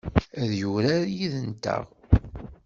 Ad 0.41 0.51
yurar 0.59 1.03
yid-nteɣ? 1.17 1.83